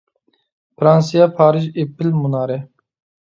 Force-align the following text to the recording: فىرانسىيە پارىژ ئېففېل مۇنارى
فىرانسىيە 0.83 1.27
پارىژ 1.41 1.67
ئېففېل 1.73 2.09
مۇنارى 2.23 2.57